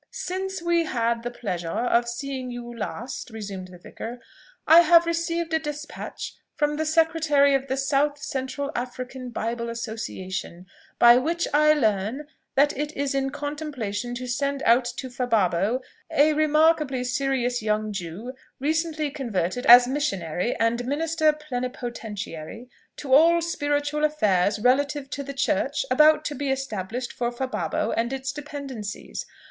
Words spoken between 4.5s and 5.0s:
"I